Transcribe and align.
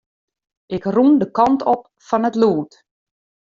Ik 0.75 0.83
rûn 0.95 1.11
de 1.21 1.27
kant 1.37 1.61
op 1.73 1.81
fan 2.07 2.27
it 2.29 2.35
lûd. 2.41 2.69